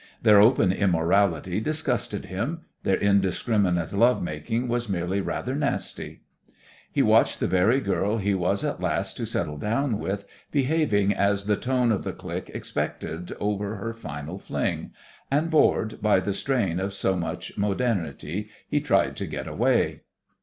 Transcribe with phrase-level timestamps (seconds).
[0.23, 6.23] Their open immorality disgusted him, their indiscriminate love making was merely rather nasty;
[6.91, 11.45] he watched the very girl he was at last to settle down with behaving as
[11.45, 14.89] the tone of the clique expected over her final fling
[15.29, 20.01] and, bored by the strain of so much "modernity," he tried to get away.